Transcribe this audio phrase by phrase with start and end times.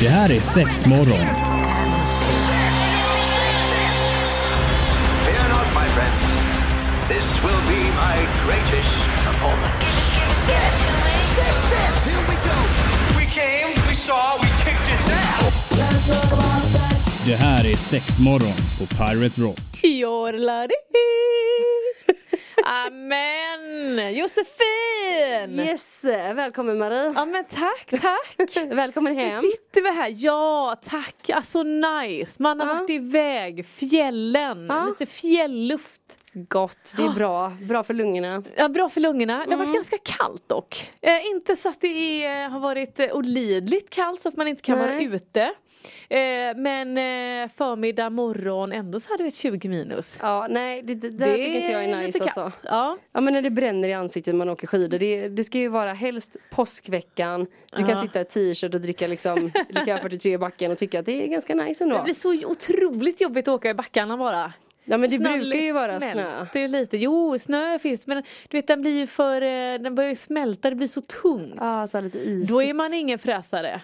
[0.00, 1.26] Det här är sex morgon.
[5.24, 6.36] Fear not, my friends.
[7.08, 8.16] This will be my
[8.46, 9.86] greatest performance.
[10.30, 10.72] Six,
[11.36, 12.14] six, six.
[12.14, 12.60] Here we go.
[13.18, 15.54] We came, we saw, we kicked its ass.
[17.26, 19.60] Det här är sex morgon på Pirate Rock.
[19.82, 20.74] Jorladi.
[22.86, 24.14] Amen!
[24.14, 25.58] Josefin!
[25.60, 26.04] Yes,
[26.34, 27.12] välkommen Marie.
[27.16, 28.56] Ja men tack, tack!
[28.70, 29.42] Välkommen hem.
[29.42, 30.12] Sitter vi här?
[30.16, 31.30] Ja, tack!
[31.30, 32.42] Alltså nice!
[32.42, 32.74] Man har Ja.
[32.74, 34.84] varit iväg, fjällen, Ja.
[34.86, 36.00] lite fjällluft.
[36.34, 37.56] Gott, det är bra.
[37.62, 38.42] Bra för lungorna.
[38.56, 39.32] Ja, bra för lungorna.
[39.32, 39.58] Det har Mm.
[39.58, 40.90] varit ganska kallt dock.
[41.00, 44.62] Eh, inte så att det är, har varit eh, olidligt kallt så att man inte
[44.62, 45.04] kan vara Nej.
[45.04, 45.40] ute.
[46.08, 50.18] Eh, men eh, förmiddag, morgon, ändå så hade vi ett 20 minus.
[50.22, 52.40] Ja, nej, det, det, det där tycker inte jag är nice alltså.
[52.40, 52.58] kallt.
[52.62, 52.98] Ja.
[53.12, 54.98] Ja men när det bränner i ansiktet när man åker skidor.
[54.98, 57.46] Det, det ska ju vara helst påskveckan.
[57.70, 58.00] Du kan Ja.
[58.00, 61.26] sitta i t-shirt och dricka liksom Lika 43 i backen och tycka att det är
[61.26, 61.96] ganska nice ändå.
[61.96, 64.52] Det blir så otroligt jobbigt att åka i backarna bara.
[64.84, 66.46] Ja men det Snön brukar ju vara snö.
[66.52, 69.94] Det är lite, jo snö finns men du vet den blir ju för, eh, den
[69.94, 71.54] börjar ju smälta, det blir så tungt.
[71.60, 72.50] Ja, så här lite isigt.
[72.50, 73.80] Då är man ingen fräsare.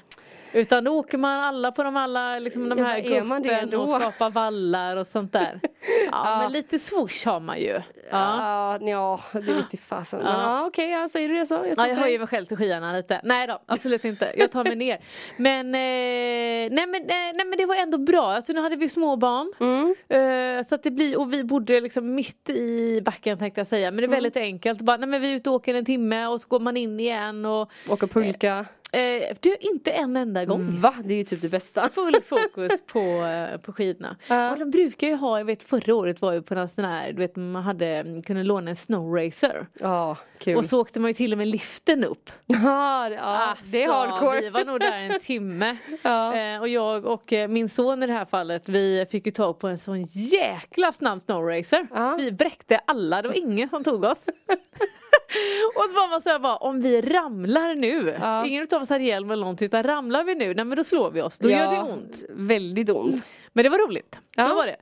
[0.52, 4.30] Utan då åker man alla på de alla liksom de Ja, här guppen och skapar
[4.30, 5.60] vallar och sånt där.
[6.12, 7.80] Ja, men lite swoosh har man ju.
[8.10, 8.78] Ja.
[8.80, 10.18] Ja, det vet i fasen.
[10.22, 11.54] Men ja, okej, ja, säger du det så.
[11.54, 13.20] Jag, Ja, jag höjer mig själv till skyarna lite.
[13.24, 14.32] Nej då, absolut inte.
[14.36, 14.98] Jag tar mig ner.
[15.36, 18.32] Men, eh, nej, men, eh, nej men det var ändå bra.
[18.32, 19.52] Alltså, nu hade vi småbarn.
[19.60, 19.94] Mm.
[20.08, 23.90] Eh, så att det blir, och vi bodde liksom mitt i backen tänkte jag säga.
[23.90, 24.80] Men det är väldigt enkelt.
[24.80, 27.00] Bara, nej, men vi är ute och åker en timme och så går man in
[27.00, 27.44] igen.
[27.46, 28.64] Och, Åka pulka.
[28.92, 30.80] eh, du, inte en enda gång.
[30.80, 30.94] Va?
[31.04, 31.88] Det är ju typ det bästa.
[31.88, 34.16] Full fokus på, eh, på skidorna.
[34.28, 34.50] Ja.
[34.52, 37.12] Och de brukar ju ha, jag vet förra året var ju på någon sån här,
[37.12, 39.66] du vet man hade, kunde låna en snowracer.
[39.80, 40.56] Ja, kul.
[40.56, 42.30] Och så åkte man ju till och med liften upp.
[42.46, 44.40] Ja, det- ja det är Alltså, hardcore.
[44.40, 45.76] Vi var nog där en timme.
[46.02, 46.36] Ja.
[46.36, 49.58] eh, och jag och eh, min son i det här fallet, vi fick ju tag
[49.58, 51.86] på en sån jäkla snabb snowracer.
[51.94, 52.14] Ja.
[52.18, 54.24] Vi bräckte alla, det var ingen som tog oss.
[55.76, 58.46] och så var man såhär bara, om vi ramlar nu, Ja.
[58.46, 61.10] ingen utav oss hade hjälm eller någonting, utan ramlar vi nu, nej men då slår
[61.10, 62.22] vi oss, då gör det ont.
[62.28, 63.24] Väldigt ont.
[63.52, 64.48] Men det var roligt, Ja.
[64.48, 64.76] så var det.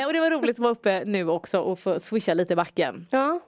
[0.00, 2.56] Eh, och det var roligt att vara uppe nu också och få swisha lite i
[2.56, 3.06] backen.
[3.10, 3.40] Ja,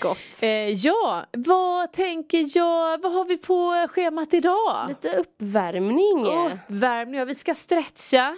[0.00, 0.42] gott.
[0.42, 4.84] Eh, ja, vad tänker jag, vad har vi på schemat idag?
[4.88, 6.26] Lite uppvärmning.
[6.26, 8.36] Uppvärmning, ja, vi ska stretcha.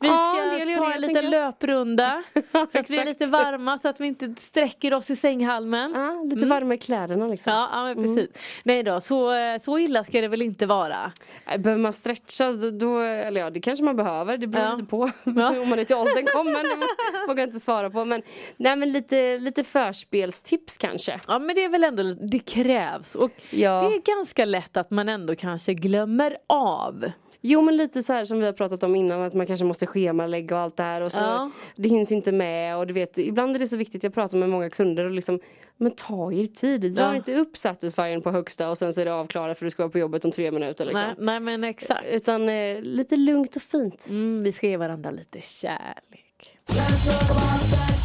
[0.00, 2.22] Vi Ja, ska del gör ta det, en liten löprunda.
[2.72, 5.92] så att vi är lite varma så att vi inte sträcker oss i sänghalmen.
[5.94, 6.04] Ja.
[6.04, 7.52] Ja, lite varma i kläderna liksom.
[7.52, 8.38] Ja, men precis.
[8.64, 11.12] Nej då, så, så illa ska det väl inte vara.
[11.58, 14.72] Behöver man stretcha då, då, eller ja det kanske man behöver, det beror Ja.
[14.72, 15.60] lite på Ja.
[15.60, 16.62] om man är till åldern kommer.
[16.62, 18.04] Det vågar jag inte svara på.
[18.04, 18.22] Men,
[18.56, 21.20] nej, men lite, lite förspelstips kanske.
[21.28, 23.14] Ja men det är väl ändå, det krävs.
[23.14, 23.88] Och Ja.
[23.88, 27.04] det är ganska lätt att man ändå kanske glömmer av.
[27.46, 29.86] Jo men lite så här som vi har pratat om innan att man kanske måste
[29.86, 31.50] schemalägga och allt det här och så Ja.
[31.76, 34.48] det hinns inte med och du vet ibland är det så viktigt, jag pratar med
[34.50, 35.40] många kunder och liksom
[35.76, 37.16] men ta er tid, dra Ja.
[37.16, 39.90] inte upp satisfiern på högsta och sen så är det avklarat för du ska vara
[39.90, 41.02] på jobbet om tre minuter liksom.
[41.06, 42.06] Nej, nej men exakt.
[42.12, 44.06] Utan eh, lite lugnt och fint.
[44.08, 46.58] Mm, vi ska ge varandra lite kärlek.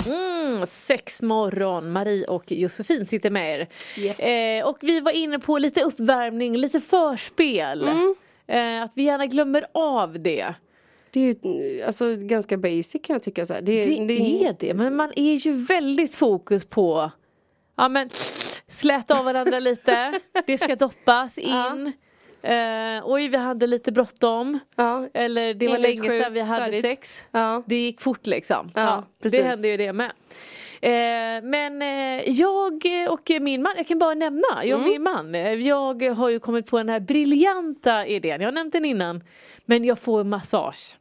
[0.07, 3.67] Mm, sex morgon, Marie och Josefin sitter med er.
[3.97, 4.19] Yes.
[4.19, 7.87] Eh, och vi var inne på lite uppvärmning, lite förspel.
[7.87, 8.15] Mm.
[8.47, 10.53] Eh, att vi gärna glömmer av det.
[11.11, 13.45] Det är ju alltså, ganska basic kan jag tycka.
[13.45, 13.61] Så här.
[13.61, 17.11] Det, Det är det, men man är ju väldigt fokus på
[17.77, 18.09] Ja men
[18.67, 21.93] släta av varandra lite, det ska doppas in.
[22.41, 24.59] Eh, oj vi hade lite bråttom.
[24.75, 26.81] Ja, Eller det var Enligt länge sedan vi hade färdigt.
[26.81, 27.21] sex.
[27.31, 27.63] ja.
[27.67, 28.71] Det gick fort liksom.
[28.75, 29.41] Ja, det precis.
[29.41, 30.11] hände ju det med.
[30.81, 30.91] Eh,
[31.43, 34.89] men eh, jag och min man, jag kan bara nämna, jag och Mm.
[34.91, 38.73] min man, eh, jag har ju kommit på den här briljanta idén, jag har nämnt
[38.73, 39.23] den innan,
[39.65, 40.97] men jag får massage.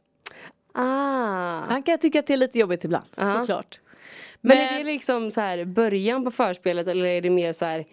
[0.73, 1.61] Ah.
[1.69, 3.39] Han kan tycka att det är lite jobbigt ibland, Ja.
[3.39, 3.79] såklart.
[4.41, 7.85] Men, är det liksom så här början på förspelet eller är det mer så här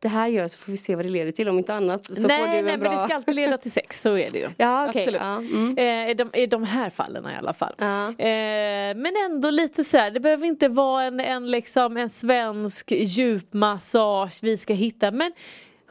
[0.00, 2.28] det här gör så får vi se vad det leder till om inte annat så
[2.28, 2.90] nej, får du en nej bra...
[2.90, 4.50] men det ska alltid leda till sex, så är det ju.
[4.56, 5.02] Ja okej.
[5.02, 5.20] Absolut.
[5.20, 6.08] Ja, mm.
[6.08, 7.74] Eh, de, I de här fallen i alla fall.
[7.78, 8.08] Ja.
[8.08, 12.92] Eh, men ändå lite så här, det behöver inte vara en, en, liksom, en svensk
[12.92, 15.10] djupmassage vi ska hitta.
[15.10, 15.32] Men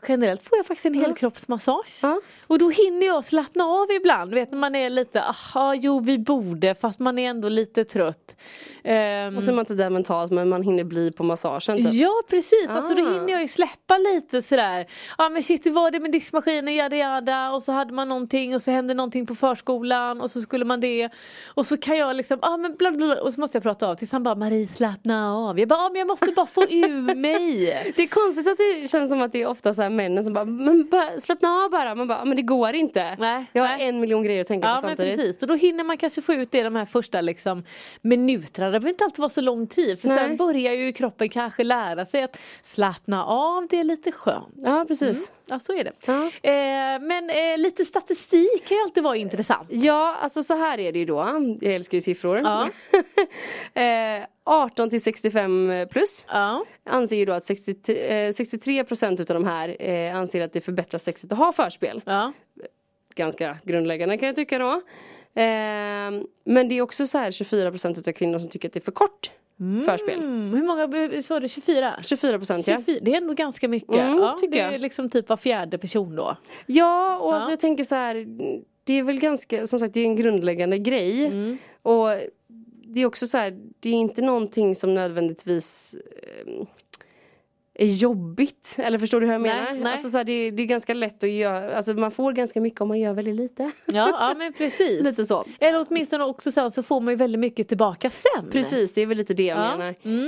[0.08, 2.00] generellt får jag faktiskt en helkroppsmassage.
[2.02, 2.20] Ja.
[2.48, 4.34] Och då hinner jag slappna av ibland.
[4.34, 8.36] Vet när man är lite, aha jo vi borde fast man är ändå lite trött.
[8.84, 11.94] Ehm, Och så är man inte där mentalt men man hinner bli på massagen typ.
[11.94, 13.12] Ja precis, alltså då Ah.
[13.14, 14.86] hinner jag ju släppa lite sådär.
[15.18, 18.56] Ja men shit hur var det med diskmaskinen, jada jada och så hade man någonting
[18.56, 21.10] och så hände någonting på förskolan och så skulle man det.
[21.54, 23.88] Och så kan jag liksom, ja men bla bla bla, och så måste jag prata
[23.88, 25.60] av tills han bara Marie slappna av.
[25.60, 27.48] Jag bara, ja men jag måste bara få ur mig.
[27.96, 30.34] Det är konstigt att det känns som att det är ofta så här männen som
[30.34, 31.96] bara, men bara, slappna av bara.
[31.96, 33.16] Man bara, men det går inte.
[33.20, 33.88] Nej, jag har nej.
[33.88, 35.20] en miljon grejer att tänka Ja på men samtidigt.
[35.20, 37.64] precis, och då hinner man kanske få ut det de här första liksom,
[38.02, 38.68] minuterna.
[38.68, 40.18] Det behöver inte alltid vara så lång tid för Nej.
[40.18, 44.54] sen börjar ju kroppen kanske lära sig att slappna av, det är lite skönt.
[44.56, 45.32] Ja precis.
[45.46, 45.92] Ja så är det.
[46.08, 46.26] Ja.
[46.26, 49.68] Eh, men eh, lite statistik kan ju alltid vara intressant.
[49.70, 51.56] Ja, alltså så här är det ju då.
[51.62, 52.40] Jag älskar ju siffror.
[52.44, 52.68] Ja.
[53.82, 56.64] eh, 18 till 65 plus Ja.
[56.88, 60.62] Anser ju då att 60, eh, 63 procent utav de här eh, anser att det
[60.62, 62.02] förbättrar sexet att ha förspel.
[62.06, 62.34] Ja.
[63.16, 64.72] Ganska grundläggande kan jag tycka då.
[65.42, 66.12] Eh,
[66.44, 68.82] men det är också så här 24 procent utav kvinnor som tycker att det är
[68.82, 69.32] för kort
[69.86, 70.20] förspel.
[70.20, 71.50] Mm, hur många sa du?
[71.50, 71.94] 24?
[72.02, 72.76] 24 procent ja.
[72.78, 73.00] 24?
[73.02, 73.96] Det är ändå ganska mycket.
[73.96, 74.82] Mm, ja, det är jag.
[74.82, 76.38] liksom typ var fjärde person då.
[76.66, 77.36] Ja, och Ja.
[77.36, 78.26] Alltså jag tänker så här.
[78.84, 81.26] Det är väl ganska, som sagt det är en grundläggande grej.
[81.26, 81.58] Mm.
[81.82, 82.08] Och
[82.94, 86.66] det är också så här, det är inte någonting som nödvändigtvis eh,
[87.86, 88.76] jobbigt.
[88.80, 89.84] Eller förstår du hur jag Nej, menar?
[89.84, 89.92] nej.
[89.94, 92.62] Alltså så här, det, är, det är ganska lätt att göra, alltså man får ganska
[92.62, 93.72] mycket om man gör väldigt lite.
[93.86, 95.04] Ja, ja men precis.
[95.04, 95.44] Lite så.
[95.60, 98.50] Eller åtminstone också sen så får man ju väldigt mycket tillbaka sen.
[98.52, 99.96] Precis, det är väl lite det jag Ja, menar.
[100.04, 100.28] mm.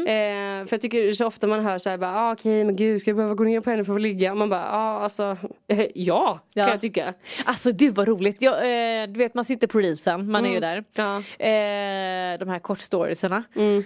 [0.61, 3.01] Eh, för jag tycker så ofta man hör så här, bara, ah, okej men gud
[3.01, 4.35] ska jag behöva gå ner på henne för att få ligga?
[4.35, 5.37] Man bara, ah, alltså,
[5.67, 6.63] eh, ja, Ja.
[6.63, 7.13] kan jag tycka.
[7.45, 8.41] Alltså du vad roligt.
[8.41, 10.83] Jag, eh, du vet man sitter på reelsen, man är ju där.
[10.95, 11.17] Ja.
[11.17, 13.83] Eh, de här kortstoriesarna Mm.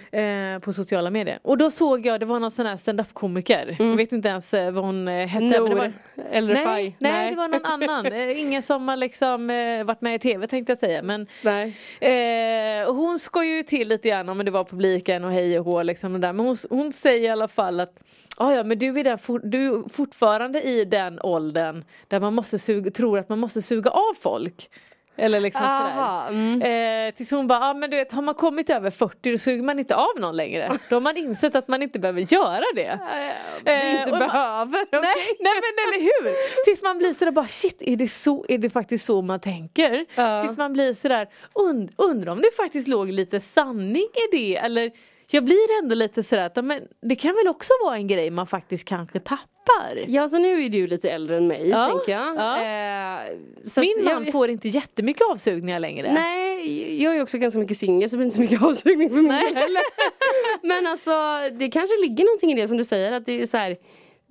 [0.56, 1.38] eh, på sociala medier.
[1.42, 3.53] Och då såg jag, det var någon sån här stand-up komiker.
[3.78, 5.60] Jag vet inte ens eh, vad hon eh, hette.
[5.60, 5.92] men det var,
[6.30, 6.96] eller nej, Faj.
[6.98, 8.06] nej, det var någon annan.
[8.12, 9.46] Eh, Ingen som har liksom
[9.86, 11.02] varit med i tv tänkte jag säga.
[11.02, 11.76] Men Nej.
[12.00, 15.82] Eh, hon skojar ju till lite grann om det var publiken och hej och hå
[15.82, 16.32] liksom och där.
[16.32, 18.00] Men hon, hon säger i alla fall att
[18.36, 22.58] ah, ja men du är, där for, du fortfarande i den åldern där man måste
[22.58, 24.68] suga, tror att man måste suga av folk.
[25.16, 26.38] Eller liksom Aha, sådär.
[26.38, 27.08] mm.
[27.08, 29.62] Eh, tills hon bara, ah, men du vet har man kommit över 40 då suger
[29.62, 30.72] man inte av någon längre.
[30.90, 32.98] Då har man insett att man inte behöver göra det.
[33.66, 35.00] Eh, inte man- behöver, okej.
[35.02, 36.34] Nej, nej men eller hur!
[36.64, 40.04] Tills man blir sådär bara shit är det, så, är det faktiskt så man tänker?
[40.14, 40.42] Ja.
[40.42, 44.90] Tills man blir sådär und, undrar om det faktiskt låg lite sanning i det eller
[45.30, 48.46] jag blir ändå lite sådär att men det kan väl också vara en grej man
[48.46, 50.04] faktiskt kanske tappar.
[50.08, 52.36] Ja, så nu är du lite äldre än mig, Ja, tänker jag.
[52.36, 52.56] ja.
[52.56, 53.36] Eh,
[53.80, 56.12] Min man jag, får inte jättemycket avsugningar längre.
[56.12, 59.22] Nej, jag är också ganska mycket singel så det blir inte så mycket avsugning för
[59.22, 59.82] mig heller.
[60.62, 61.12] Men alltså,
[61.52, 63.76] det kanske ligger någonting i det som du säger, att det är så här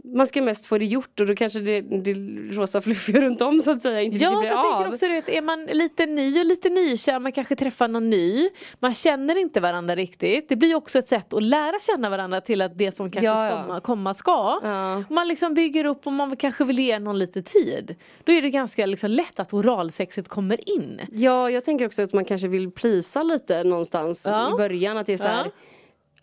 [0.05, 2.13] man ska mest få det gjort och då kanske det, det
[2.57, 4.93] rosa fluffiga runt om så att säga inte Ja, riktigt för blir jag tänker av.
[4.93, 8.93] också vet, är man lite ny och lite nykär, man kanske träffar någon ny, man
[8.93, 10.49] känner inte varandra riktigt.
[10.49, 13.49] Det blir också ett sätt att lära känna varandra till att det som kanske Ja,
[13.49, 13.61] ja.
[13.63, 14.59] Komma, komma ska.
[14.63, 15.03] Ja.
[15.09, 17.95] Man liksom bygger upp och man kanske vill ge någon lite tid.
[18.23, 21.01] Då är det ganska liksom lätt att oralsexet kommer in.
[21.11, 24.53] Ja, jag tänker också att man kanske vill plisa lite någonstans Ja.
[24.53, 24.97] i början.
[24.97, 25.51] Att det är så här,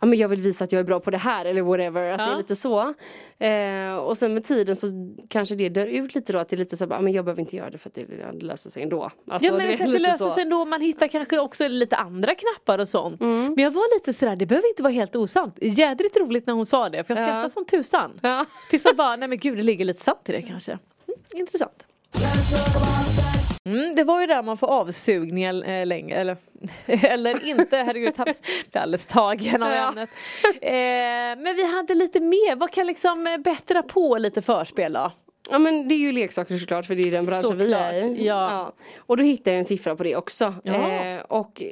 [0.01, 0.07] Ja.
[0.07, 0.07] ja.
[0.07, 2.11] men jag vill visa att jag är bra på det här eller whatever.
[2.13, 2.33] Att det Ja.
[2.33, 2.95] är lite så.
[3.39, 4.87] Eh, och sen med tiden så
[5.29, 6.39] kanske det dör ut lite då.
[6.39, 8.05] Att det är lite så ja, men jag behöver inte göra det för att det,
[8.05, 9.11] det löser sig ändå.
[9.31, 10.31] Alltså, ja men det, det löser så.
[10.31, 13.21] sig ändå, man hittar kanske också lite andra knappar och sånt.
[13.21, 13.55] Mm.
[13.57, 15.59] Men jag var lite sådär, det behöver inte vara helt osant.
[15.61, 17.27] Jädrigt roligt när hon sa det för jag Ja.
[17.27, 18.19] skrattade som tusan.
[18.23, 18.47] Ja.
[18.71, 20.73] Tills man bara, nej men gud det ligger lite sant i det kanske.
[20.73, 20.81] Mm,
[21.35, 21.87] intressant.
[23.65, 26.37] Mm, det var ju där man får avsugningar eh, länge, eller,
[26.87, 29.89] eller inte, herregud jag blir alldeles tagen av Ja.
[29.89, 30.11] ämnet.
[30.61, 35.13] Eh, men vi hade lite mer, vad kan liksom eh, bättra på lite förspel då?
[35.51, 38.03] Ja men det är ju leksaker såklart för det är den branschen vi är i.
[38.03, 38.73] Såklart, ja.
[38.99, 40.55] Och då hittade jag en siffra på det också.
[40.65, 40.75] Ja.
[40.75, 41.63] Eh, och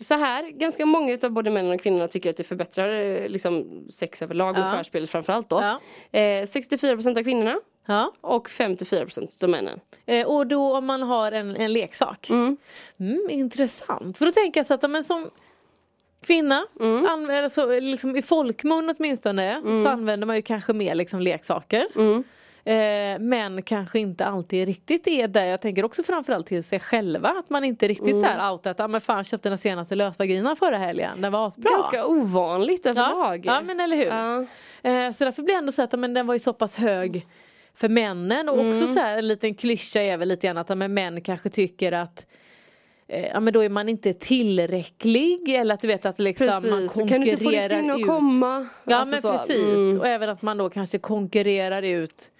[0.00, 3.84] så här, ganska många utav både männen och kvinnorna tycker att det förbättrar eh, liksom,
[3.90, 4.74] sex överlag och Ja.
[4.78, 5.60] förspelet framförallt då.
[5.62, 5.80] Ja.
[6.20, 7.56] Eh, 64% av kvinnorna
[7.88, 8.12] Ja.
[8.20, 9.80] och 54% av männen.
[10.06, 12.30] Eh, och då om man har en, en leksak.
[12.30, 12.56] Mm.
[13.00, 14.18] Mm, intressant.
[14.18, 15.30] För då tänker jag så att ja, men som
[16.26, 17.06] kvinna, Mm.
[17.06, 21.86] använder, så, liksom, i folkmun åtminstone, så använder man ju kanske mer liksom, leksaker.
[21.96, 22.24] Mm.
[22.64, 25.44] Eh, men kanske inte alltid riktigt är där.
[25.44, 27.28] Jag tänker också framförallt till sig själva.
[27.28, 28.22] Att man inte riktigt Mm.
[28.22, 31.20] så här outar att ah, men fan köpte den senaste lösvaginan förra helgen.
[31.20, 31.70] Den var asbra.
[31.70, 32.90] Ganska ovanligt ja.
[32.90, 33.46] överlag.
[33.46, 34.04] ja men eller hur.
[34.06, 34.38] Ja.
[34.90, 36.76] Eh, så därför blir det ändå så att ja, men den var ju så pass
[36.76, 37.26] hög
[37.74, 38.70] för männen och Mm.
[38.70, 41.92] också så här en liten klyscha är väl lite grann att men män kanske tycker
[41.92, 42.26] att
[43.08, 46.62] eh, Ja men då är man inte tillräcklig eller att du vet att liksom man
[46.62, 47.50] Precis, konkurrerar kan du inte få
[47.86, 48.06] din ut.
[48.06, 48.66] komma?
[48.84, 49.38] Ja Alltså men så.
[49.38, 50.00] precis Mm.
[50.00, 52.30] och även att man då kanske konkurrerar ut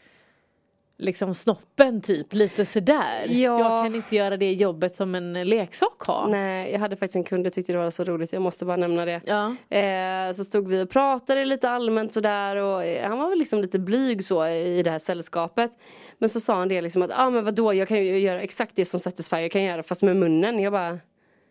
[1.01, 3.27] Liksom snoppen typ lite sådär.
[3.29, 3.61] Ja.
[3.61, 6.29] Jag kan inte göra det jobbet som en leksak har.
[6.29, 8.77] Nej, jag hade faktiskt en kund, jag tyckte det var så roligt, jag måste bara
[8.77, 9.21] nämna det.
[9.25, 9.77] Ja.
[9.77, 13.63] Eh, så stod vi och pratade lite allmänt sådär och eh, han var väl liksom
[13.63, 15.71] lite blyg så i det här sällskapet.
[16.19, 18.77] Men så sa han det liksom att, ah, men vadå jag kan ju göra exakt
[18.77, 20.59] det som Satisfyer kan göra fast med munnen.
[20.59, 20.99] Jag bara,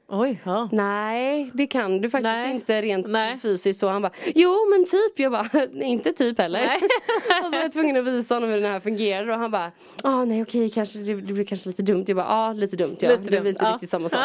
[0.10, 0.70] Oj, ja.
[0.72, 2.52] Nej, det kan du faktiskt Nej.
[2.52, 3.40] inte rent Nej.
[3.40, 3.90] fysiskt så.
[3.90, 5.20] Han bara, jo men typ.
[5.20, 5.50] Jag bara,
[5.86, 6.62] inte typ heller.
[7.44, 9.72] Och så var jag tvungen att visa honom hur den här fungerar och han bara,
[10.04, 12.04] ah nej okej kanske det, det blir kanske lite dumt.
[12.08, 13.10] Jag bara, ja ah, lite dumt ja.
[13.10, 13.72] Lite det blir dumt, inte ja.
[13.74, 14.20] riktigt samma sak.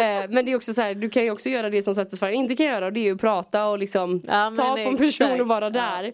[0.00, 2.30] eh, men det är också så här, du kan ju också göra det som Satisfyer
[2.32, 4.96] inte kan göra och det är ju att prata och liksom Ja, ta på en
[4.96, 5.40] person exakt.
[5.40, 6.10] och vara Ja.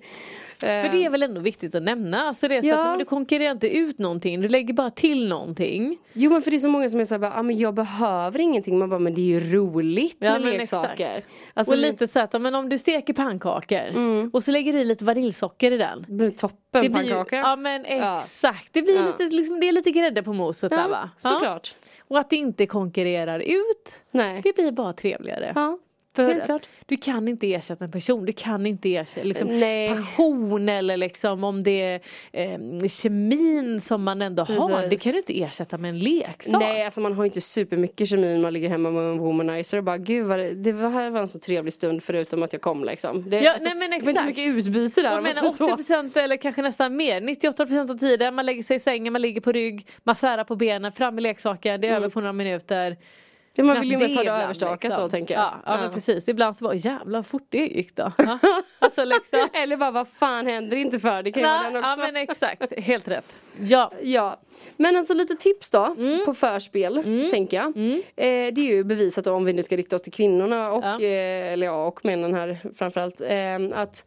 [0.61, 2.21] För det är väl ändå viktigt att nämna.
[2.23, 2.79] Alltså det är så Ja.
[2.83, 5.99] att men du konkurrerar inte ut någonting, du lägger bara till någonting.
[6.13, 8.79] Jo men för det är så många som är såhär, ah, men jag behöver ingenting.
[8.79, 11.23] Man bara, men det är ju roligt Ja, med leksaker.
[11.55, 14.31] Alltså, och lite så att, men om du steker pannkakor Mm.
[14.33, 16.05] och så lägger du i lite vaniljsocker i den.
[16.09, 17.37] det blir toppen Det blir pannkaka.
[17.37, 21.11] ja men exakt, det, blir lite, liksom, det är lite grädde på moset där va?
[21.19, 21.75] Såklart.
[22.09, 24.41] Och att det inte konkurrerar ut, Nej.
[24.45, 25.53] det blir bara trevligare.
[25.55, 25.79] Ja,
[26.17, 26.69] För helt klart.
[26.87, 29.49] Du kan inte ersätta en person, du kan inte ersätta liksom,
[29.95, 32.01] passion eller liksom om det är
[32.33, 34.69] eh, kemin som man ändå har.
[34.69, 34.91] Precis.
[34.91, 36.61] Det kan du inte ersätta med en leksak.
[36.61, 39.85] Nej alltså man har inte supermycket kemi när man ligger hemma med en womanizer och
[39.85, 42.85] bara gud vad det, det här var en så trevlig stund förutom att jag kom
[42.85, 43.31] liksom.
[43.31, 44.27] Det, Ja, alltså, nej, men det var inte så exakt.
[44.27, 45.67] mycket utbyte där Jag menar säger så.
[45.95, 49.41] 80% eller kanske nästan mer, 98% av tiden man lägger sig i sängen, man ligger
[49.41, 52.97] på rygg, man särar på benen, fram med leksaken, det är över på några minuter.
[53.55, 55.03] Ja, man vill ju mest ha det överstakat liksom.
[55.05, 55.43] då tänker jag.
[55.43, 58.13] Ja, ja, men precis, ibland så bara jävlar vad fort det gick då.
[58.19, 58.39] Ja.
[58.79, 59.49] alltså liksom.
[59.53, 61.23] Eller bara vad fan händer inte för?
[61.23, 62.07] Det kan Nej, den ja också.
[62.13, 63.37] men exakt, helt rätt.
[63.61, 63.93] Ja.
[64.03, 64.41] Ja,
[64.77, 66.25] men alltså lite tips då Mm.
[66.27, 67.67] på förspel tänker jag.
[68.17, 70.95] Eh, det är ju bevisat om vi nu ska rikta oss till kvinnorna och, Ja.
[70.95, 73.21] eh, eller ja, och männen här framförallt.
[73.21, 74.05] Eh, att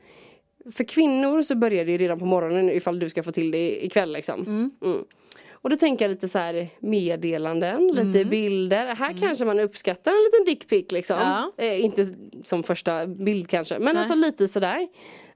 [0.75, 3.85] för kvinnor så börjar det ju redan på morgonen ifall du ska få till det
[3.85, 4.41] ikväll liksom.
[4.81, 5.03] Mm.
[5.63, 8.95] Och då tänker jag lite så här meddelanden, lite bilder.
[8.95, 11.19] Här kanske man uppskattar en liten dickpic liksom.
[11.19, 11.51] Ja.
[11.65, 12.05] Eh, inte
[12.43, 14.87] som första bild kanske, men alltså lite sådär.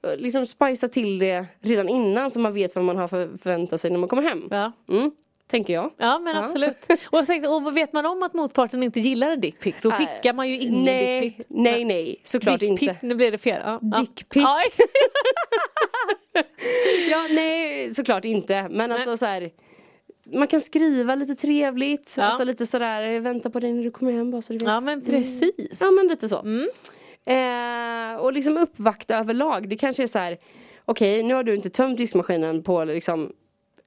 [0.03, 3.77] Eh, Liksom spicea till det redan innan så man vet vad man har för förvänta
[3.77, 4.47] sig när man kommer hem.
[4.51, 4.71] Ja.
[4.89, 5.11] Mm,
[5.47, 5.91] tänker jag.
[5.97, 6.43] Ja men Ja.
[6.43, 6.77] absolut.
[7.09, 10.49] Och, tänkte, och vet man om att motparten inte gillar en dickpic då skickar man
[10.49, 11.45] ju ingen nej, dickpic.
[11.49, 12.97] nej, nej, såklart Dickpic, inte.
[13.01, 13.61] nu blev det fel.
[13.65, 13.79] Ja.
[13.81, 13.99] ja.
[13.99, 14.43] Dickpic.
[14.43, 14.59] Ja.
[17.11, 18.67] Ja, nej, såklart inte.
[18.71, 19.49] Men alltså så här.
[20.33, 22.23] Man kan skriva lite trevligt, Ja.
[22.23, 24.67] alltså lite sådär, vänta på dig när du kommer hem bara så du vet.
[24.67, 25.77] ja men precis.
[25.79, 26.39] Ja men lite så.
[26.41, 26.67] Mm.
[27.25, 29.69] Eh, och liksom uppvakta överlag.
[29.69, 30.37] Det kanske är så här.
[30.85, 33.31] okej nu har du inte tömt diskmaskinen på liksom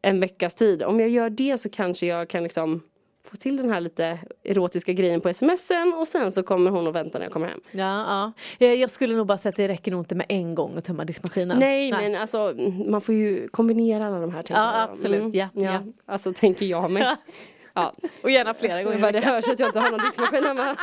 [0.03, 0.83] en veckas tid.
[0.83, 2.83] Om jag gör det så kanske jag kan liksom
[3.31, 6.95] få till den här lite erotiska grejen på smsen och sen så kommer hon och
[6.95, 7.61] väntar när jag kommer hem.
[7.71, 8.67] Ja, ja.
[8.67, 10.85] Eh, Jag skulle nog bara säga att det räcker nog inte med en gång att
[10.85, 11.59] tömma diskmaskinen.
[11.59, 12.55] Nej, men alltså
[12.87, 14.91] man får ju kombinera alla de här Ja, jag.
[14.91, 15.35] absolut.
[15.35, 15.83] Ja, ja.
[16.07, 17.17] Alltså tänker jag med.
[17.75, 17.95] Ja.
[18.23, 20.71] Och gärna flera gånger i det hörs att jag inte har någon diskmaskin hemma.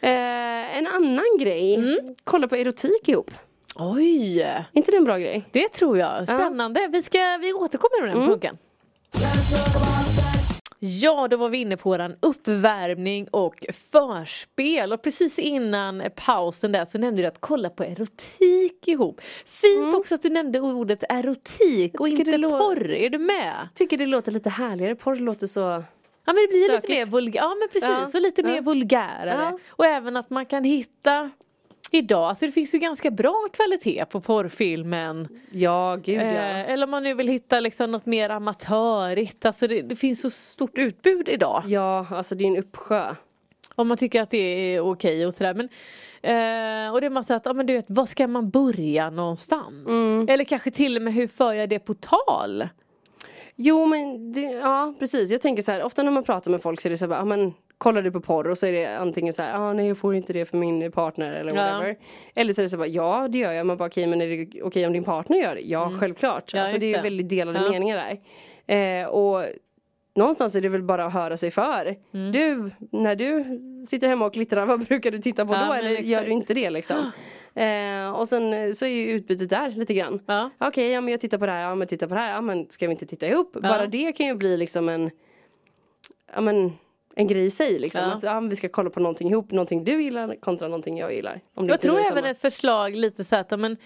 [0.00, 1.74] eh, en annan grej.
[1.74, 1.96] Mm.
[2.24, 3.30] Kolla på erotik ihop.
[3.76, 4.46] Oj!
[4.72, 5.44] Inte det en bra grej?
[5.52, 6.28] Det tror jag.
[6.28, 6.88] Spännande.
[6.92, 8.28] Vi, ska, vi återkommer med den Mm.
[8.28, 8.58] punkten.
[10.82, 16.84] Ja, då var vi inne på våran uppvärmning och förspel och precis innan pausen där
[16.84, 19.20] så nämnde du att kolla på erotik ihop.
[19.46, 22.20] Fint också att du nämnde ordet erotik och Mm.
[22.20, 22.90] inte porr.
[22.92, 23.68] Är du med?
[23.74, 24.94] Tycker det låter lite härligare.
[24.94, 25.60] Porr låter så...
[25.60, 26.88] Ja men det blir Stökigt.
[26.88, 27.42] lite mer vulgärt.
[27.42, 28.46] Ja men precis, Ja, och lite ja.
[28.48, 29.42] mer vulgärare.
[29.52, 29.58] Ja.
[29.68, 31.30] Och även att man kan hitta
[31.92, 35.28] Idag, alltså det finns ju ganska bra kvalitet på porrfilmen.
[35.50, 36.22] Ja, gud ja.
[36.22, 39.46] Eh, eller om man nu vill hitta liksom något mer amatörigt.
[39.46, 41.62] Alltså det, det finns så stort utbud idag.
[41.66, 43.14] Ja, alltså det är en uppsjö.
[43.74, 44.38] Om man tycker att det
[44.74, 45.54] är okej och sådär.
[45.54, 45.68] Men,
[46.22, 49.10] eh, och det är man säger att, ja, men du vet, var ska man börja
[49.10, 49.88] någonstans?
[49.88, 50.26] Mm.
[50.28, 52.68] Eller kanske till och med hur för jag det på tal?
[53.62, 56.80] Jo men det, ja precis, jag tänker så här, ofta när man pratar med folk
[56.80, 58.86] så är det så här, ja men kollar du på porr och så är det
[58.98, 61.62] antingen så här, ah, nej jag får inte det för min partner eller Ja.
[61.72, 61.96] whatever.
[62.34, 64.28] Eller så är det så här, ja det gör jag, man bara okej men är
[64.28, 65.60] det okej om din partner gör det?
[65.60, 66.58] Ja självklart, Mm.
[66.58, 67.70] Ja, alltså det är ju väldigt delade Ja.
[67.70, 68.20] meningar där.
[69.02, 69.44] Eh, och
[70.20, 71.96] någonstans är det väl bara att höra sig för.
[72.12, 72.32] Mm.
[72.32, 73.44] Du, när du
[73.88, 75.72] sitter hemma och glittrar, vad brukar du titta på Ja, då?
[75.72, 76.26] Eller gör exakt.
[76.26, 76.96] du inte det liksom?
[77.54, 80.20] Eh, och sen eh, så är ju utbytet där lite grann.
[80.26, 80.50] Ja.
[80.58, 82.40] Okej, ja men jag tittar på det här, ja men titta på det här, ja
[82.40, 83.52] men ska vi inte titta ihop?
[83.52, 85.10] Bara det kan ju bli liksom en,
[86.34, 86.72] ja men
[87.14, 88.02] en grej i sig liksom.
[88.02, 88.12] Ja.
[88.14, 91.40] Att ja, vi ska kolla på någonting ihop, någonting du gillar kontra någonting jag gillar.
[91.54, 92.28] Jag tror även samma.
[92.28, 93.76] ett förslag lite så att ja, men,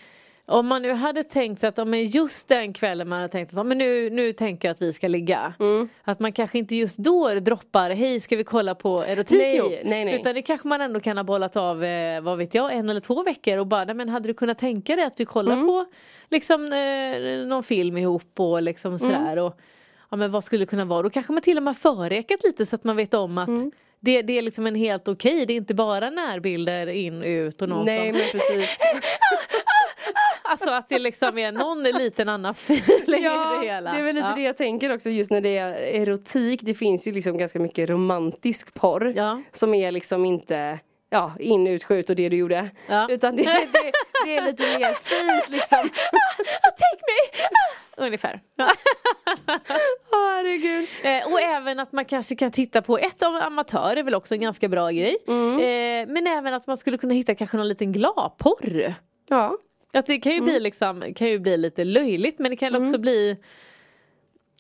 [0.47, 3.67] om man nu hade tänkt sig att men just den kvällen man hade tänkt att
[3.67, 5.55] men nu, nu tänker jag att vi ska ligga.
[5.61, 5.89] Mm.
[6.05, 9.73] Att man kanske inte just då droppar hej ska vi kolla på erotik Nej, ihop.
[9.85, 10.15] nej, nej.
[10.15, 13.01] Utan det kanske man ändå kan ha bollat av eh, vad vet jag en eller
[13.01, 15.67] två veckor och bara nej, men hade du kunnat tänka dig att vi kollar Mm.
[15.67, 15.85] på
[16.31, 19.33] liksom eh, någon film ihop och liksom sådär.
[19.33, 19.45] Mm.
[19.45, 19.59] Och,
[20.11, 21.03] ja, men vad skulle det kunna vara?
[21.03, 23.49] Då kanske man till och med har förrekat lite så att man vet om att
[23.49, 23.71] Mm.
[24.01, 27.69] det, det är liksom en helt okej, det är inte bara närbilder in, ut och
[27.69, 28.79] någon Nej som men precis.
[30.51, 33.93] alltså att det liksom är någon liten annan feeling i det hela.
[33.93, 34.35] det är väl lite ja.
[34.35, 36.61] det jag tänker också just när det är erotik.
[36.63, 39.13] Det finns ju liksom ganska mycket romantisk porr.
[39.17, 39.43] Ja.
[39.53, 40.79] Som är liksom inte
[41.15, 42.71] Ja, in, ut, skjut och det du gjorde.
[42.87, 43.07] Ja.
[43.11, 43.93] Utan det, det,
[44.25, 45.91] det är lite mer fint liksom.
[46.63, 47.47] Take me!
[48.07, 48.41] Ungefär.
[48.59, 48.69] Åh,
[50.13, 50.89] herregud.
[51.03, 54.35] Eh, och även att man kanske kan titta på ett av amatör är väl också
[54.35, 55.17] en ganska bra grej.
[55.29, 55.59] Mm.
[55.59, 58.95] Eh, men även att man skulle kunna hitta kanske någon liten gladporr.
[59.29, 59.57] Ja.
[59.95, 60.45] Att det kan ju, Mm.
[60.51, 63.37] bli liksom, kan ju bli lite löjligt men det kan också bli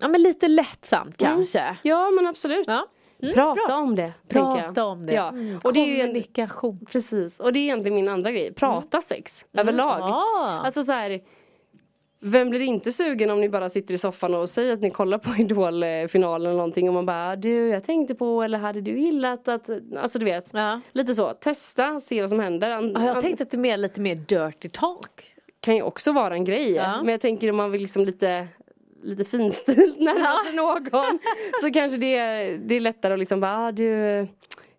[0.00, 1.76] ja, men lite lättsamt kanske.
[1.82, 2.66] ja, men absolut.
[2.66, 2.86] Ja.
[3.22, 3.76] Mm, Prata bra.
[3.76, 4.12] om det.
[4.28, 5.12] Prata om det.
[5.12, 5.28] Ja.
[5.28, 6.86] Mm, Och det är ju Kommunikation.
[6.92, 7.40] precis.
[7.40, 8.54] Och det är egentligen min andra grej.
[8.54, 9.98] Prata sex överlag.
[10.00, 10.60] Ja.
[10.64, 11.20] Alltså så här.
[12.26, 15.18] Vem blir inte sugen om ni bara sitter i soffan och säger att ni kollar
[15.18, 19.48] på Idol-finalen eller någonting och man bara du jag tänkte på eller hade du gillat
[19.48, 20.80] att Alltså du vet Ja.
[20.92, 22.70] Lite så, testa, se vad som händer.
[22.70, 25.34] An- Ja, jag tänkte att du menar lite mer dirty talk.
[25.60, 26.96] kan ju också vara en grej Ja.
[27.02, 28.48] Men jag tänker om man vill liksom lite
[29.02, 31.18] Lite finstilt närma sig någon
[31.62, 32.16] Så kanske det
[32.56, 34.26] det är lättare att liksom bara ah, du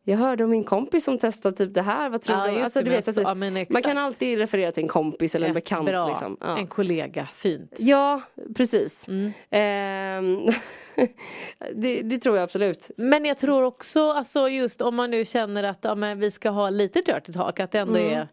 [0.08, 2.62] Jag hörde om min kompis som testade typ det här, vad tror Ja, du?
[2.62, 5.48] Alltså, du vet, att så- du, ja, man kan alltid referera till en kompis eller
[5.48, 6.08] en bekant Bra.
[6.08, 6.38] liksom.
[6.42, 6.58] ja.
[6.58, 7.74] En kollega, fint.
[7.78, 8.22] Ja,
[8.56, 9.08] precis.
[9.08, 9.32] Mm.
[9.50, 10.48] Ehm,
[11.76, 12.92] det, det tror jag absolut.
[12.98, 16.50] Men jag tror också, alltså just om man nu känner att ja, men vi ska
[16.50, 18.28] ha lite dirty talk, att det ändå är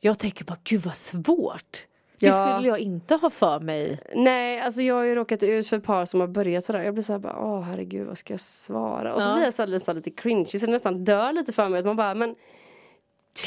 [0.00, 1.86] Jag tänker bara gud vad svårt.
[2.20, 2.32] Det Ja.
[2.56, 4.00] skulle jag inte ha för mig.
[4.14, 6.82] Nej, alltså jag har ju råkat ut för ett par som har börjat sådär.
[6.82, 9.14] Jag blir såhär bara, åh herregud vad ska jag svara?
[9.14, 9.34] Och så Ja.
[9.34, 11.78] blir jag så här, nästan lite cringy så det nästan dör lite för mig.
[11.80, 12.28] Att man bara, men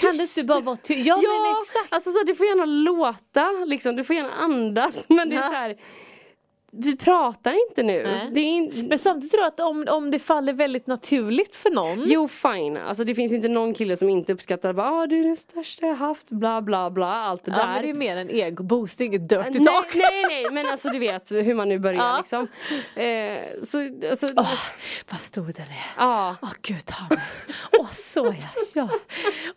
[0.02, 0.38] Kan det tyst!
[0.38, 1.08] inte bara vara tyst?
[1.08, 1.94] Ja, Ja, men exakt.
[1.94, 5.06] alltså så, du får gärna låta, liksom, du får gärna andas.
[5.10, 5.48] Men det är Ja.
[5.48, 5.78] så här.
[6.76, 8.32] Vi pratar inte nu.
[8.36, 8.88] In...
[8.90, 12.04] Men samtidigt tror jag att om, om det faller väldigt naturligt för någon.
[12.08, 15.24] Jo fine, alltså det finns inte någon kille som inte uppskattar bara ah, du är
[15.24, 17.68] den största jag haft, bla bla bla, allt det ja, där.
[17.74, 19.96] men det är mer en ego-boost, inget dirty Nej, talk.
[19.96, 22.18] nej nej men alltså du vet hur man nu börjar Ja.
[22.18, 22.48] liksom.
[22.96, 24.54] Eh, så alltså, Åh,
[25.12, 25.94] vad stor den är.
[25.98, 26.36] ja.
[26.42, 27.24] Åh gud ta mig.
[27.80, 28.48] Åh så ja.
[28.76, 28.90] ja.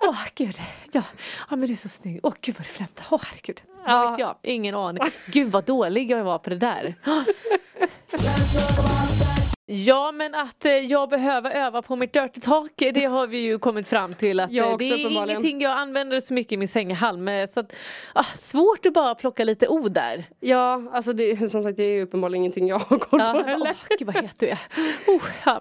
[0.01, 0.57] Åh gud.
[0.93, 1.03] Ja.
[1.51, 2.21] ja men du är så snygg.
[2.23, 3.05] Åh gud vad du flämtar.
[3.11, 3.63] Åh herregud.
[3.87, 4.11] Ja.
[4.11, 4.37] Vet jag.
[4.43, 5.03] Ingen aning.
[5.33, 6.95] Gud vad dålig jag var på det där.
[9.69, 13.59] Ja men att eh, jag behöver öva på mitt dirty talk det har vi ju
[13.59, 16.69] kommit fram till att Jag eh, det är ingenting jag använder så mycket i min
[16.69, 17.77] sänghalm eh, så att,
[18.13, 20.25] ah, svårt att bara plocka lite ord där.
[20.41, 23.45] ja, alltså det, som sagt det är uppenbarligen ingenting jag har koll Ja, på åh,
[23.45, 23.77] heller.
[23.99, 24.59] gud vad het du är.
[25.07, 25.61] Oh, ja.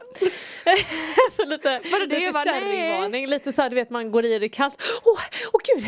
[1.35, 2.19] så lite, Vadå, det?
[2.19, 4.81] lite bara, kärringvarning, lite så här du vet man går i det kallt.
[5.05, 5.85] Åh oh, gud,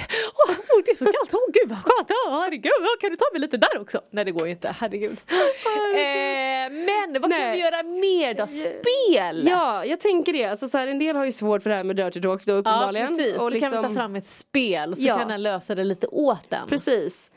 [0.47, 3.15] åh oh, det är så kallt, åh gud vad skönt, oh, herregud, oh, kan du
[3.15, 4.01] ta mig lite där också?
[4.11, 5.17] Nej det går ju inte, herregud.
[5.31, 7.51] eh, men vad kan Nej.
[7.57, 8.47] vi göra mer då?
[8.47, 9.47] Spel!
[9.47, 10.45] Ja, jag tänker det.
[10.45, 12.51] Alltså, så här, en del har ju svårt för det här med dirty talk då
[12.51, 13.07] Ja, uppenbarligen.
[13.07, 15.17] precis, Och då kan vi ta liksom- fram ett spel så Ja.
[15.17, 16.67] kan den lösa det lite åt den.
[16.67, 17.31] Precis.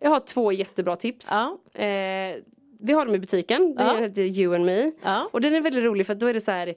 [0.00, 1.30] Jag har två jättebra tips.
[1.32, 1.58] Ja.
[1.82, 2.36] Eh,
[2.80, 3.96] vi har dem i butiken, det Ja.
[3.96, 4.92] heter You and Me.
[5.04, 5.28] Ja.
[5.32, 6.74] Och den är väldigt rolig för då är det så här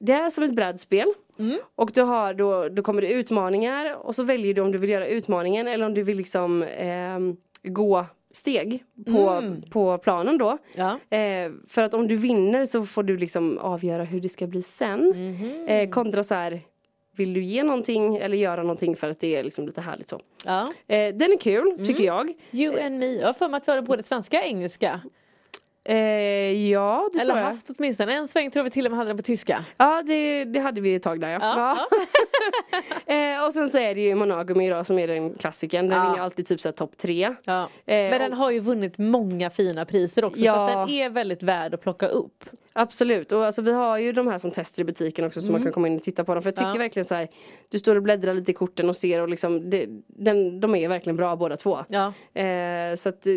[0.00, 1.58] Det är som ett brädspel Mm.
[1.74, 4.90] Och du har då, då kommer det utmaningar och så väljer du om du vill
[4.90, 9.62] göra utmaningen eller om du vill liksom ehm, gå steg på, Mm.
[9.70, 10.58] på planen då.
[10.74, 11.16] Ja.
[11.18, 14.62] Eh, för att om du vinner så får du liksom avgöra hur det ska bli
[14.62, 15.00] sen.
[15.08, 15.66] Mhm.
[15.68, 16.60] Eh, kontra så här
[17.16, 20.20] vill du ge någonting eller göra någonting för att det är liksom lite härligt så.
[20.44, 20.60] Ja.
[20.86, 21.86] Eh, den är kul Mm.
[21.86, 22.32] tycker jag.
[22.52, 25.00] You and me, jag har för mig att vi har både svenska och engelska.
[25.86, 25.96] Eh,
[26.70, 27.50] ja det Eller tror jag.
[27.50, 29.64] haft åtminstone en sväng tror vi till och med hade den på tyska.
[29.76, 31.38] Ja det, det hade vi ett tag där ja.
[31.42, 31.86] Ja,
[33.14, 35.88] eh, och sen så är det ju Monogamy då som är den klassiken.
[35.88, 36.04] Den Ja.
[36.10, 37.34] vinner alltid typ så här topp tre.
[37.44, 37.62] Ja.
[37.62, 40.66] Eh, Men den och- har ju vunnit många fina priser också så Ja.
[40.86, 42.44] den är väldigt värd att plocka upp.
[42.72, 45.62] Absolut och alltså vi har ju de här som tester i butiken också så man
[45.62, 46.42] kan komma in och titta på dem.
[46.42, 46.76] För jag tycker Mm.
[46.76, 46.82] Ja.
[46.84, 47.28] verkligen så här
[47.68, 50.88] Du står och bläddrar lite i korten och ser och liksom det, den, De är
[50.88, 51.78] verkligen bra båda två.
[51.88, 52.12] Ja.
[52.40, 53.32] Eh, så att eh,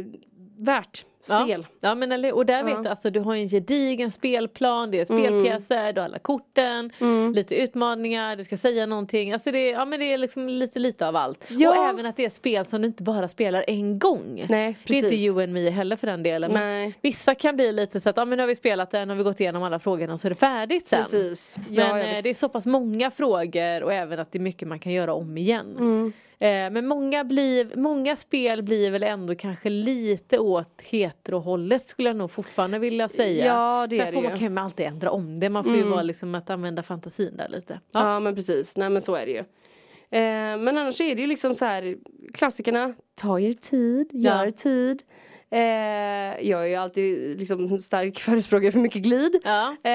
[0.58, 1.68] värt spel.
[1.70, 5.00] Ja, ja men eller, och där vet du alltså du har en gedigen spelplan, det
[5.00, 6.92] är spelpjäser, du har alla korten,
[7.34, 9.34] lite utmaningar, du ska säga någonting.
[9.34, 11.46] Alltså det, ja, men det är liksom lite lite av allt.
[11.50, 11.70] Ja.
[11.70, 14.46] Och även att det är spel som du inte bara spelar en gång.
[14.50, 15.26] Nej, det är inte precis.
[15.26, 16.54] you and me heller för den delen.
[16.54, 16.94] Men.
[17.02, 19.24] Vissa kan bli lite så att ja, men nu har vi spelat den och vi
[19.24, 21.04] gått igenom alla frågorna så är det färdigt sen.
[21.04, 21.58] Precis.
[21.68, 24.42] Men Ja, ja, eh, det är så pass många frågor och även att det är
[24.42, 25.76] mycket man kan göra om igen.
[25.80, 26.14] Mm.
[26.40, 32.16] Eh, men många, blir, många spel blir väl ändå kanske lite åt heterohållet skulle jag
[32.16, 33.46] nog fortfarande vilja säga.
[33.46, 34.44] Ja, det Sen är får det man ju.
[34.46, 35.50] kan man alltid ändra om det.
[35.50, 37.80] Man får ju vara liksom att använda fantasin där lite.
[37.92, 38.14] Ja.
[38.14, 39.38] Ja men precis, nej men så är det ju.
[40.10, 41.98] Eh, men annars är det ju liksom så här
[42.34, 44.52] klassikerna, ta er tid, gör Ja.
[44.52, 45.04] tid.
[45.52, 45.60] Eh,
[46.50, 49.38] jag är ju alltid liksom stark förespråkare för mycket glid.
[49.44, 49.92] Ja, Eh,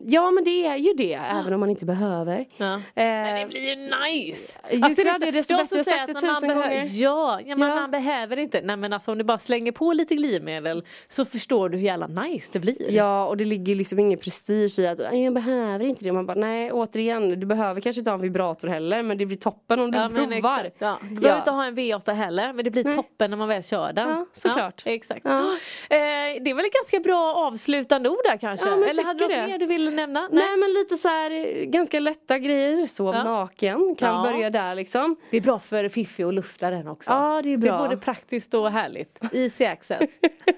[0.00, 2.46] ja men det är ju det, även om man inte behöver.
[2.56, 2.74] Ja.
[2.74, 4.52] Eh, Men det blir ju nice!
[4.70, 6.84] Ju kladdigare desto jag bättre, jag har sagt det tusen gånger.
[7.02, 7.74] Ja, ja, men Ja.
[7.74, 8.60] man behöver inte.
[8.64, 12.06] Nej men alltså om du bara slänger på lite glidmedel så förstår du hur jävla
[12.06, 12.90] nice det blir.
[12.92, 16.12] Ja och det ligger liksom ingen prestige i att "Nej, jag behöver inte det.
[16.12, 19.36] Man bara nej återigen du behöver kanske inte ha en vibrator heller men det blir
[19.36, 20.32] toppen om du Ja, provar.
[20.64, 20.98] exakt, ja.
[21.10, 21.20] Du Ja.
[21.20, 22.94] behöver inte ha en V8 heller men det blir Nej.
[22.94, 24.26] toppen när man väl kör den.
[24.62, 24.82] Såklart.
[24.84, 25.20] Exakt.
[25.24, 25.38] Ja.
[25.40, 25.96] Eh,
[26.42, 28.68] det är väl ett ganska bra avslutande ord där kanske?
[28.68, 30.28] Ja, Eller hade du något mer du ville nämna?
[30.32, 30.56] Nej.
[30.56, 32.86] men lite så här ganska lätta grejer.
[32.86, 33.22] Sov Ja.
[33.24, 34.22] naken kan Ja.
[34.32, 35.16] börja där liksom.
[35.30, 37.10] Det är bra för Fiffi att lufta den också.
[37.10, 37.78] Ja, det är Så det är bra.
[37.78, 39.18] både praktiskt och härligt.
[39.32, 40.10] Easy access.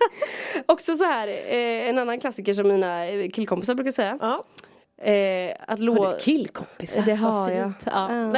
[0.66, 4.18] Också så här eh, en annan klassiker som mina eh, killkompisar brukar säga.
[4.96, 5.04] Ja.
[5.04, 6.12] Eh, att Har lå...
[6.12, 7.02] du killkompisar?
[7.02, 7.72] Det har jag.
[7.84, 7.92] Ja.
[8.12, 8.32] Ja.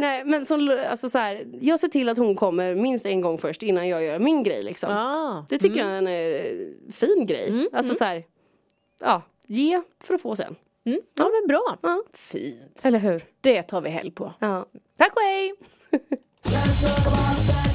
[0.00, 0.24] Nej.
[0.24, 3.62] Men som, alltså så här, jag ser till att hon kommer minst en gång först
[3.62, 4.92] innan jag gör min grej liksom.
[4.92, 5.44] Ah.
[5.48, 7.68] Det tycker jag är en eh, fin grej.
[7.72, 8.24] alltså så här,
[9.00, 10.56] ja, ge för att få sen.
[10.84, 11.00] Mm.
[11.14, 11.76] Ja men bra.
[11.82, 12.02] Ja.
[12.12, 12.80] Fint.
[12.82, 13.24] Eller hur?
[13.40, 14.32] Det tar vi helg på.
[14.38, 14.66] Ja.
[14.96, 15.54] Tack och hej!